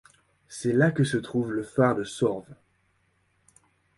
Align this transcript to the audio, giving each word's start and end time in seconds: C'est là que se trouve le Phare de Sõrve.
C'est 0.47 0.73
là 0.73 0.89
que 0.89 1.03
se 1.03 1.17
trouve 1.17 1.51
le 1.51 1.61
Phare 1.61 1.93
de 1.93 2.03
Sõrve. 2.03 2.51